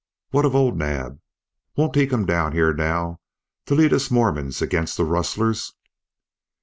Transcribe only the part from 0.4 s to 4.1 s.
of old Naab? Won't he come down here now to lead us